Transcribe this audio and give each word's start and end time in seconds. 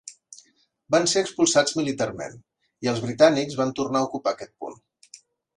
Van 0.95 1.05
ser 1.11 1.21
expulsats 1.25 1.75
militarment 1.81 2.39
i 2.87 2.91
els 2.95 3.05
britànics 3.07 3.61
van 3.63 3.75
tornar 3.81 4.03
a 4.03 4.11
ocupar 4.11 4.35
aquest 4.37 4.57
punt. 4.65 4.83